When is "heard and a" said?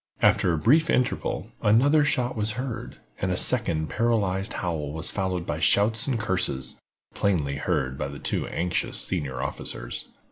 2.53-3.37